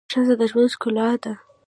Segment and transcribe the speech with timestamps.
[0.11, 1.33] ښځه د ژوند ښکلا ده